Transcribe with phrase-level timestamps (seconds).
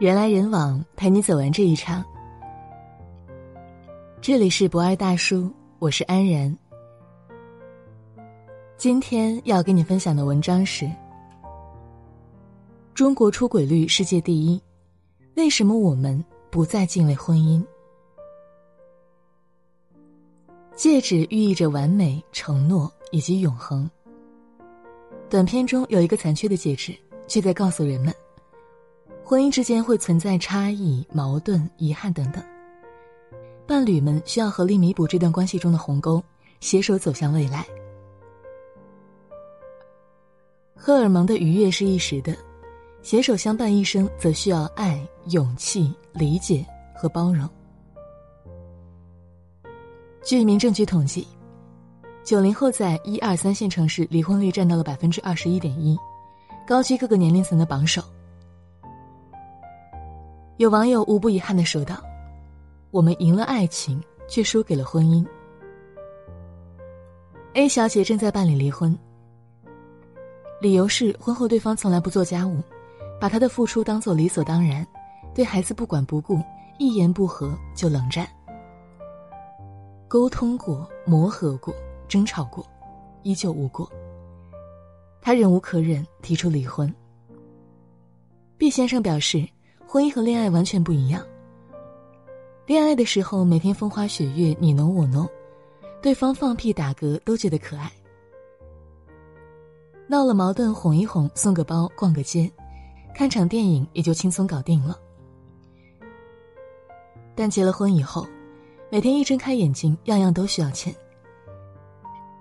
[0.00, 2.04] 人来人往，陪你走完这一场。
[4.20, 5.48] 这里是不二大叔，
[5.78, 6.54] 我是安然。
[8.76, 10.90] 今天要跟你分享的文章是：
[12.92, 14.60] 中国出轨率世界第一，
[15.36, 17.64] 为什么我们不再敬畏婚姻？
[20.74, 23.88] 戒指寓意着完美、承诺以及永恒。
[25.30, 26.92] 短片中有一个残缺的戒指，
[27.28, 28.12] 却在告诉人们。
[29.26, 32.44] 婚姻之间会存在差异、矛盾、遗憾等等，
[33.66, 36.22] 伴侣们需要合力弥补这段关系中的鸿沟，
[36.60, 37.66] 携手走向未来。
[40.74, 42.36] 荷尔蒙的愉悦是一时的，
[43.00, 46.62] 携手相伴一生则需要爱、勇气、理解
[46.94, 47.48] 和包容。
[50.22, 51.26] 据民政局统计，
[52.22, 55.98] 九零后在一二三线城市离婚率占到了百分之二十一点一，
[56.66, 58.02] 高居各个年龄层的榜首。
[60.56, 61.96] 有网友无不遗憾的说道
[62.92, 65.26] ：“我们赢了爱情，却输给了婚姻。
[67.54, 68.96] ”A 小姐正在办理离婚，
[70.60, 72.62] 理由是婚后对方从来不做家务，
[73.20, 74.86] 把她的付出当做理所当然，
[75.34, 76.40] 对孩子不管不顾，
[76.78, 78.24] 一言不合就冷战。
[80.06, 81.74] 沟通过、磨合过、
[82.06, 82.64] 争吵过，
[83.24, 83.90] 依旧无果。
[85.20, 86.92] 她忍无可忍，提出离婚。
[88.56, 89.44] B 先生表示。
[89.86, 91.24] 婚姻和恋爱完全不一样。
[92.66, 95.28] 恋爱的时候，每天风花雪月，你侬我侬，
[96.02, 97.90] 对方放屁打嗝都觉得可爱。
[100.06, 102.50] 闹了矛盾，哄一哄，送个包，逛个街，
[103.14, 104.98] 看场电影也就轻松搞定了。
[107.34, 108.26] 但结了婚以后，
[108.90, 110.94] 每天一睁开眼睛，样样都需要钱。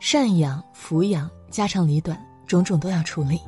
[0.00, 3.40] 赡养、抚养、家长里短，种种都要处理。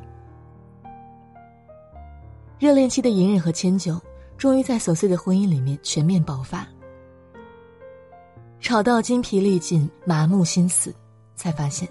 [2.61, 3.99] 热恋期的隐忍和迁就，
[4.37, 6.63] 终于在琐碎的婚姻里面全面爆发。
[8.59, 10.93] 吵到筋疲力尽、麻木心死，
[11.35, 11.89] 才发现，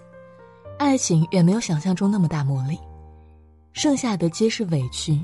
[0.79, 2.79] 爱情远没有想象中那么大魔力，
[3.73, 5.21] 剩下的皆是委屈，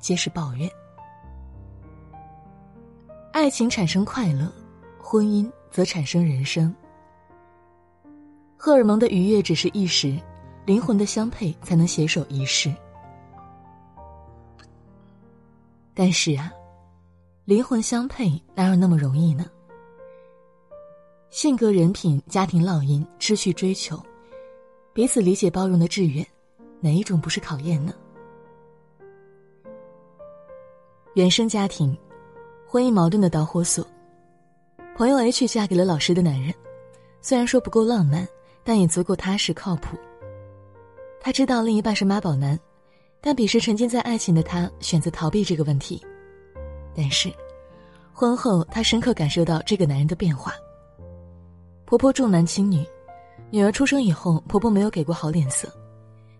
[0.00, 0.68] 皆是抱怨。
[3.32, 4.52] 爱情产生快乐，
[5.00, 6.74] 婚姻则产生人生。
[8.56, 10.18] 荷尔蒙的愉悦只是一时，
[10.66, 12.74] 灵魂的相配才能携手一世。
[16.00, 16.50] 但是啊，
[17.44, 19.44] 灵魂相配哪有那么容易呢？
[21.28, 24.02] 性格、人品、家庭烙印、持续追求，
[24.94, 26.26] 彼此理解包容的志愿，
[26.80, 27.92] 哪一种不是考验呢？
[31.12, 31.94] 原生家庭，
[32.66, 33.86] 婚姻矛盾的导火索。
[34.96, 36.54] 朋友 H 嫁给了老实的男人，
[37.20, 38.26] 虽然说不够浪漫，
[38.64, 39.98] 但也足够踏实靠谱。
[41.20, 42.58] 他知道另一半是妈宝男。
[43.20, 46.02] 但彼时沉浸在爱情的她选择逃避这个问题，
[46.94, 47.30] 但是，
[48.12, 50.54] 婚后她深刻感受到这个男人的变化。
[51.84, 52.84] 婆婆重男轻女，
[53.50, 55.68] 女儿出生以后，婆婆没有给过好脸色，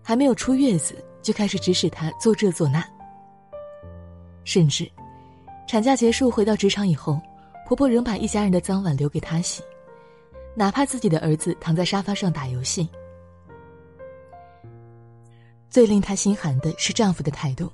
[0.01, 2.83] 还没有出月子就开始指使她做这做那。
[4.43, 4.89] 甚至，
[5.67, 7.19] 产假结束回到职场以后，
[7.67, 9.61] 婆婆仍把一家人的脏碗留给她洗，
[10.55, 12.89] 哪怕自己的儿子躺在沙发上打游戏。
[15.71, 17.71] 最令她心寒的是丈夫的态度。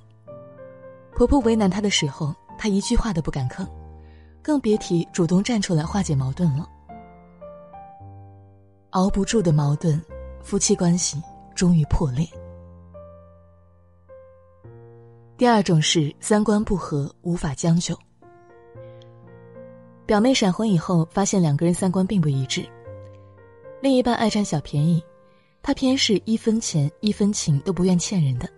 [1.14, 3.66] 婆婆为难她的时候，她一句话都不敢吭，
[4.40, 6.66] 更别提主动站出来化解矛盾了。
[8.90, 10.00] 熬不住的矛盾，
[10.40, 11.20] 夫妻关系
[11.54, 12.26] 终于破裂。
[15.36, 17.98] 第二种是三观不合，无法将就。
[20.06, 22.66] 表妹闪婚以后，发现两个人三观并不一致，
[23.82, 25.02] 另一半爱占小便宜。
[25.62, 28.48] 他偏是一分钱一分情都不愿欠人的，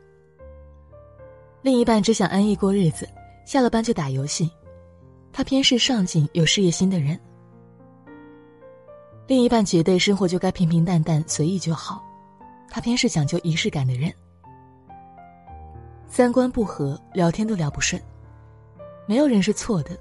[1.60, 3.08] 另一半只想安逸过日子，
[3.44, 4.48] 下了班就打游戏，
[5.32, 7.18] 他偏是上进有事业心的人。
[9.26, 12.04] 另一半觉得生活就该平平淡淡随意就好，
[12.68, 14.12] 他偏是讲究仪式感的人。
[16.06, 18.00] 三观不合，聊天都聊不顺，
[19.06, 19.98] 没有人是错的，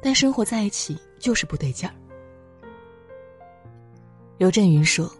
[0.00, 1.94] 但生活在一起就是不对劲儿。
[4.38, 5.12] 刘震云说。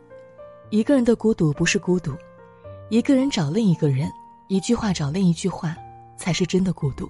[0.73, 2.17] 一个人的孤独不是孤独，
[2.89, 4.11] 一个人找另一个人，
[4.49, 5.77] 一句话找另一句话，
[6.17, 7.07] 才是真的孤独。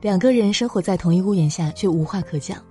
[0.00, 2.64] 两个人生活在同一屋檐下却无话可讲，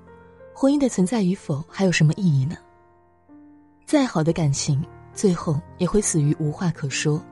[0.51, 2.57] 婚姻的存在与否还有什么意义呢？
[3.85, 7.23] 再好的感情，最后也会死于无话可说。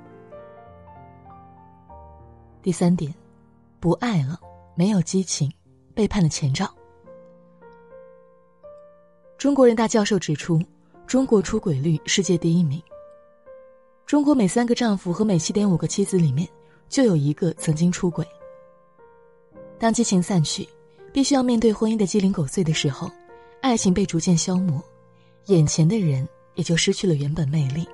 [2.61, 3.11] 第三点，
[3.79, 4.39] 不爱了，
[4.75, 5.51] 没有激情，
[5.95, 6.71] 背叛的前兆。
[9.35, 10.61] 中国人大教授指出。
[11.15, 12.83] 中国出轨率世界第一名。
[14.05, 16.45] 中国每三个丈夫和每七点五个妻子里面，
[16.89, 18.27] 就有一个曾经出轨。
[19.79, 20.67] 当激情散去，
[21.13, 23.09] 必须要面对婚姻的鸡零狗碎的时候，
[23.61, 24.83] 爱情被逐渐消磨，
[25.45, 27.87] 眼前的人也就失去了原本魅力。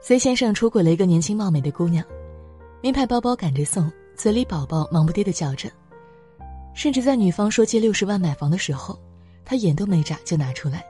[0.00, 2.06] C 先生出轨了一个年轻貌美的姑娘，
[2.80, 5.68] 名牌包包赶着送，嘴里宝宝忙不迭的叫着，
[6.72, 8.96] 甚至在女方说借六十万买房的时候，
[9.44, 10.84] 他眼都没眨就拿出来。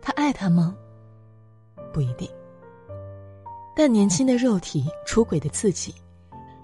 [0.00, 0.76] 他爱她吗？
[1.92, 2.28] 不一定。
[3.74, 5.94] 但年轻的肉体出轨的刺激，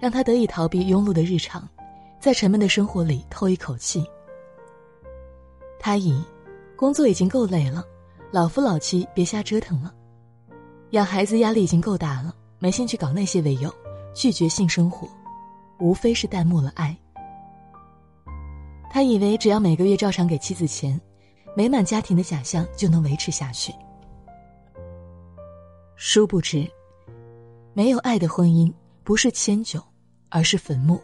[0.00, 1.68] 让他得以逃避庸碌的日常，
[2.20, 4.04] 在沉闷的生活里透一口气。
[5.78, 6.20] 他以
[6.74, 7.84] 工作已经够累了，
[8.32, 9.94] 老夫老妻别瞎折腾了。
[10.90, 13.72] 养孩子压力已经够大了，没兴趣搞那些为由，
[14.14, 15.06] 拒绝性生活，
[15.78, 16.96] 无非是淡漠了爱。
[18.94, 21.00] 他以为只要每个月照常给妻子钱，
[21.56, 23.74] 美满家庭的假象就能维持下去。
[25.96, 26.64] 殊不知，
[27.72, 29.82] 没有爱的婚姻不是迁就，
[30.28, 31.02] 而是坟墓。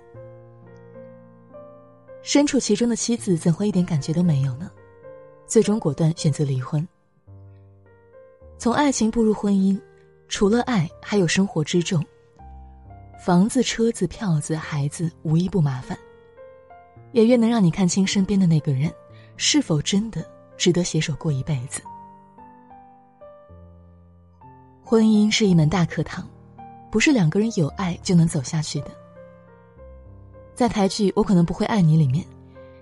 [2.23, 4.71] 身处其中的妻子怎会一点感觉都没有呢？
[5.49, 6.87] 最终果断选择离婚。
[8.57, 9.77] 从爱情步入婚姻，
[10.29, 12.01] 除了爱，还有生活之重。
[13.19, 15.99] 房子、车子、票子、孩子，无一不麻烦。
[17.13, 18.93] 也越能让你看清身边的那个人，
[19.37, 20.25] 是否真的
[20.57, 21.81] 值得携手过一辈子。
[24.85, 26.29] 婚姻是一门大课堂，
[26.91, 28.91] 不是两个人有爱就能走下去的。
[30.55, 32.25] 在台剧《我可能不会爱你》里面，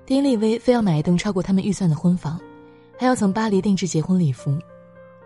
[0.07, 2.41] 丁立威非要买一栋超过他们预算的婚房，
[2.99, 4.59] 还要从巴黎定制结婚礼服。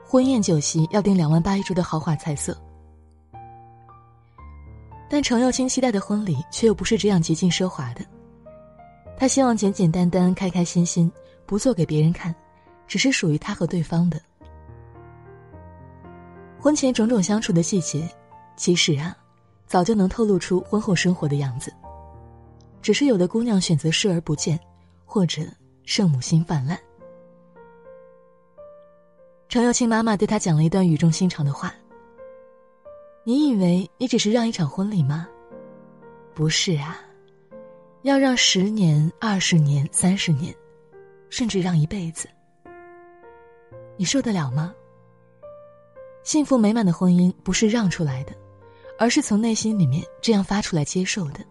[0.05, 2.55] 婚宴酒席要订两万八一桌的豪华菜色，
[5.09, 8.05] 但程又青期待的婚礼却又不是这样极尽奢华的。
[9.23, 11.09] 他希望简简单单、开开心心，
[11.47, 12.35] 不做给别人看，
[12.89, 14.21] 只是属于他和对方的。
[16.59, 18.11] 婚前种种相处的细节，
[18.57, 19.17] 其实啊，
[19.65, 21.73] 早就能透露出婚后生活的样子，
[22.83, 24.59] 只是有的姑娘选择视而不见，
[25.05, 25.41] 或者
[25.85, 26.77] 圣母心泛滥。
[29.49, 31.73] 程又青妈妈对他讲了一段语重心长的话
[33.23, 35.29] ：“你以为你只是让一场婚礼吗？
[36.35, 36.99] 不是啊，
[38.03, 40.53] 要让十年、二十年、三十年，
[41.31, 42.29] 甚至让一辈子。
[43.97, 44.75] 你受得了吗？
[46.25, 48.33] 幸福美满的婚姻不是让出来的，
[48.99, 51.45] 而是从内心里面这样发出来接受的。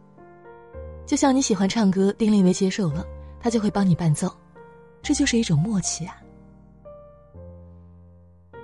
[1.05, 3.05] 就像你喜欢唱歌，丁立威接受了，
[3.39, 4.29] 他就会帮你伴奏，
[5.01, 6.21] 这就是一种默契啊。”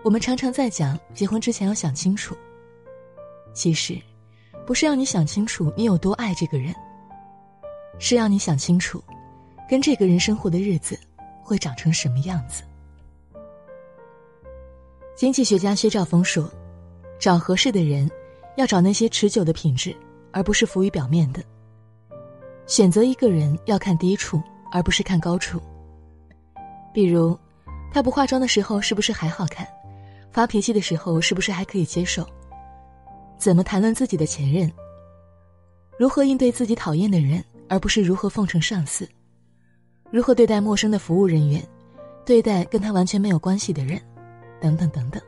[0.04, 2.36] 我们常常在讲结婚之前要想清楚。
[3.54, 3.98] 其实，
[4.66, 6.76] 不是要你想清楚你有多爱这个人，
[8.00, 9.04] 是要你想清楚，
[9.70, 10.98] 跟这个人生活的日子
[11.44, 12.64] 会长成什么样子。
[15.16, 16.50] 经济学家薛兆丰说
[17.20, 18.10] ：“找合适的人，
[18.56, 19.96] 要找那些持久的品质，
[20.32, 21.44] 而不是浮于表面的。
[22.68, 24.42] 选择一个人要看低处，
[24.72, 25.60] 而不是看高处。
[26.94, 27.38] 比如，
[27.92, 29.68] 他不化妆的时候是不是还好看？”
[30.30, 32.24] 发脾气的时候是不是还可以接受？
[33.40, 34.72] 怎么谈论自己的前任？
[35.98, 39.08] 如何应对自己讨厌的人，而不是如何奉承上司？
[40.12, 41.62] 如何对待陌生的服务人员？
[42.26, 44.02] 对待跟他完全没有关系的人？
[44.60, 45.22] 等等等等。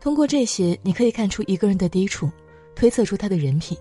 [0.00, 2.30] 通过这些，你可以看出一个人的低处，
[2.74, 3.76] 推测出他的人品。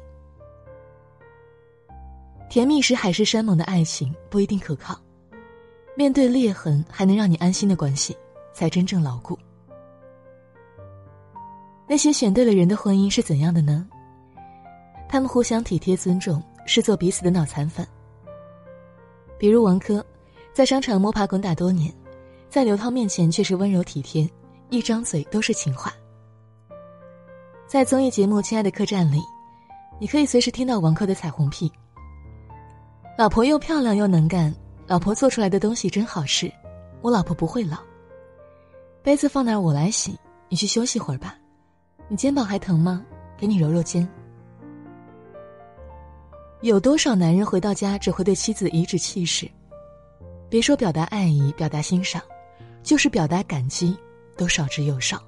[2.50, 5.00] 甜蜜时海誓山盟的爱情不一定可靠，
[5.96, 8.16] 面对裂痕还能让你安心的关系。
[8.54, 9.36] 才真正牢固。
[11.88, 13.90] 那些选对了人的婚姻是怎样的呢？
[15.10, 17.88] 他们互相体贴尊重，是做彼此的脑残粉。
[19.38, 20.04] 比如王珂，
[20.54, 21.94] 在商场摸爬滚打多年，
[22.50, 24.30] 在刘涛面前却是温柔体贴，
[24.70, 25.94] 一张嘴都是情话。
[27.68, 29.20] 在综艺节目《亲爱的客栈》里，
[30.00, 31.72] 你可以随时听到王珂的彩虹屁。
[33.18, 34.54] 老婆又漂亮又能干，
[34.88, 36.52] 老婆做出来的东西真好吃，
[37.02, 37.78] 我老婆不会老。
[39.02, 40.18] 杯子放那儿，我来洗。
[40.50, 41.36] 你去休息会儿吧。
[42.08, 43.04] 你肩膀还疼吗？
[43.38, 44.08] 给你揉揉肩。
[46.64, 49.46] 有多少男人回到家只会对妻子颐指气使？
[50.48, 52.22] 别说表达爱意、表达欣赏，
[52.82, 53.98] 就是表达感激，
[54.38, 55.22] 都少之又少。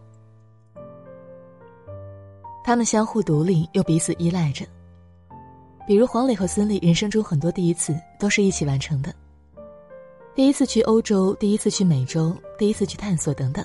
[2.63, 4.65] 他们相互独立又彼此依赖着。
[5.85, 9.13] 比如黄磊和孙俪人生中很多第一次都是一起完成的。
[10.33, 13.63] 第一次去欧洲，第一次去美洲，第一次去探索等等。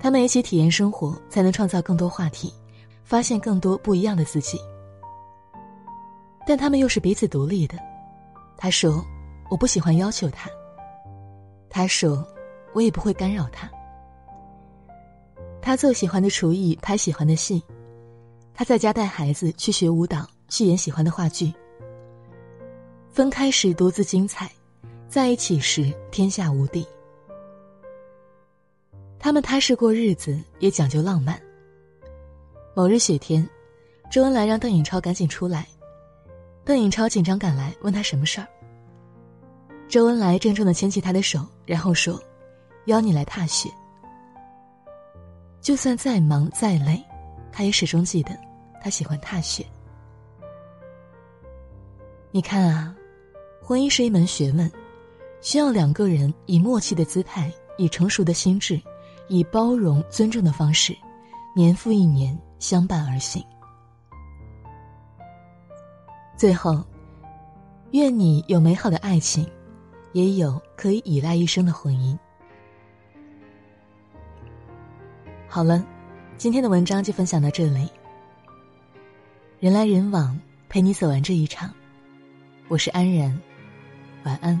[0.00, 2.52] 他们一起体验生活，才能创造更多话题，
[3.04, 4.58] 发现更多不一样的自己。
[6.46, 7.78] 但他们又是彼此独立的。
[8.56, 9.04] 他说
[9.50, 10.50] ：“我不喜欢要求他。”
[11.70, 12.26] 他说
[12.72, 13.70] ：“我也不会干扰他。”
[15.60, 17.60] 他做喜欢的厨艺，拍喜欢的戏；
[18.52, 21.52] 他在家带孩子，去学舞蹈，去演喜欢的话剧。
[23.10, 24.50] 分开时独自精彩，
[25.08, 26.86] 在一起时天下无敌。
[29.18, 31.40] 他们踏实过日子，也讲究浪漫。
[32.74, 33.48] 某日雪天，
[34.10, 35.66] 周恩来让邓颖超赶紧出来，
[36.64, 38.46] 邓颖超紧张赶来，问他什么事儿。
[39.86, 42.18] 周恩来郑重的牵起他的手，然后说
[42.86, 43.70] ：“邀你来踏雪。”
[45.60, 47.02] 就算再忙再累，
[47.52, 48.30] 他也始终记得，
[48.82, 49.64] 他喜欢踏雪。
[52.30, 52.94] 你看啊，
[53.62, 54.70] 婚姻是一门学问，
[55.42, 58.80] 需要两个人以默契的姿态，以成熟的心智，
[59.28, 60.96] 以包容尊重的方式，
[61.54, 63.44] 年复一年相伴而行。
[66.36, 66.84] 最后，
[67.92, 69.48] 愿你有美好的爱情，
[70.12, 72.18] 也有可以依赖一生的婚姻。
[75.48, 75.84] 好了，
[76.36, 77.88] 今天的文章就分享到这里。
[79.60, 80.36] 人来人往，
[80.68, 81.72] 陪你走完这一场。
[82.66, 83.40] 我是安然，
[84.24, 84.60] 晚安，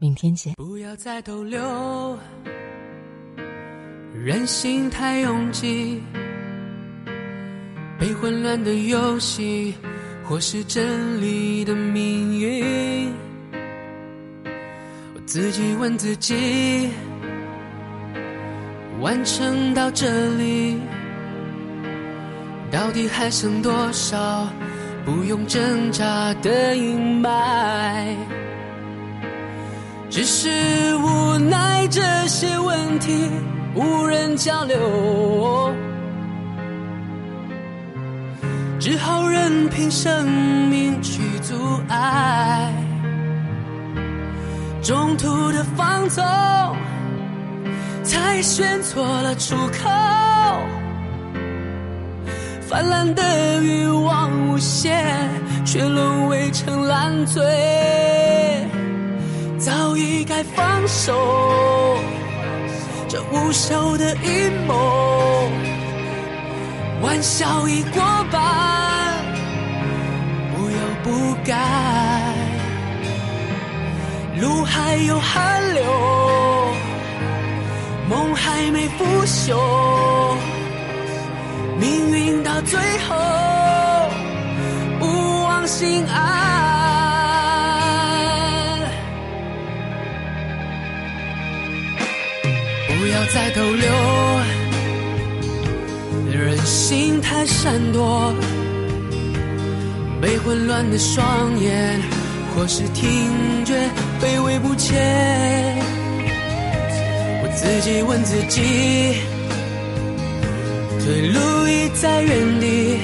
[0.00, 0.54] 明天见。
[0.56, 2.18] 不要再逗留，
[4.12, 6.02] 人心太拥挤，
[7.98, 9.74] 被混乱的游戏，
[10.28, 13.10] 或是真理的命运。
[15.14, 16.90] 我自己问自己。
[19.00, 20.06] 完成到这
[20.36, 20.76] 里，
[22.70, 24.46] 到底还剩多少
[25.06, 28.14] 不用挣扎的阴霾？
[30.10, 30.50] 只是
[30.96, 33.30] 无奈这些问题
[33.74, 35.72] 无人交流，
[38.78, 40.30] 只好任凭生
[40.70, 42.72] 命去阻碍，
[44.82, 46.24] 中途的放纵。
[48.04, 49.90] 才选错了出口，
[52.66, 55.28] 泛滥的欲望无限，
[55.66, 57.44] 却沦为成烂醉。
[59.58, 61.98] 早已该放手，
[63.08, 65.50] 这无休的阴谋，
[67.02, 68.40] 玩笑已过半，
[71.08, 71.56] 不该，
[74.38, 75.82] 路还有汗流。
[78.10, 79.56] 梦还没腐朽，
[81.80, 83.16] 命运到最后
[84.98, 85.06] 不
[85.44, 86.18] 忘心安，
[92.86, 93.90] 不要再逗留，
[96.30, 98.34] 人心太闪躲，
[100.20, 102.00] 被混乱的双眼
[102.54, 103.74] 或是听觉
[104.20, 105.76] 卑微不前。
[107.40, 108.60] 我自己问自己，
[111.00, 112.98] 退路已在原地，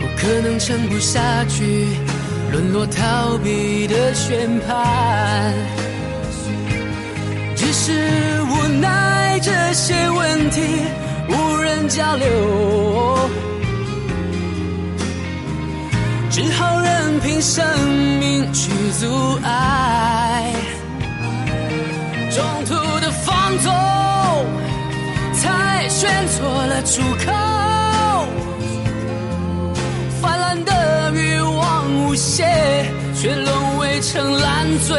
[0.00, 1.86] 不可能撑不下去，
[2.50, 5.54] 沦落逃避的宣判。
[7.54, 7.92] 只是
[8.42, 10.60] 无奈这些问题
[11.28, 12.26] 无人交流，
[16.40, 17.66] 只好任凭生
[18.20, 20.52] 命去阻碍。
[22.30, 23.74] 中途的放纵，
[25.34, 27.32] 才选错了出口。
[30.22, 32.86] 泛滥的欲望无限，
[33.20, 34.96] 却沦为成烂醉。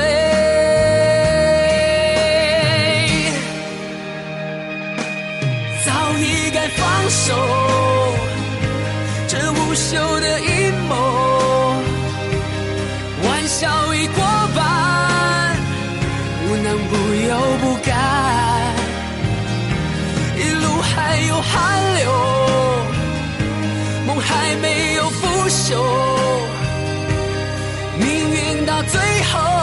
[28.91, 29.58] 最后，